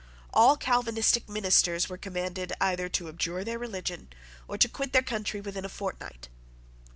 All 0.33 0.57
Calvinistic 0.57 1.29
ministers 1.29 1.87
were 1.87 1.95
commanded 1.95 2.53
either 2.59 2.89
to 2.89 3.07
abjure 3.07 3.43
their 3.43 3.59
religion 3.59 4.07
or 4.47 4.57
to 4.57 4.67
quit 4.67 4.93
their 4.93 5.03
country 5.03 5.41
within 5.41 5.63
a 5.63 5.69
fortnight. 5.69 6.27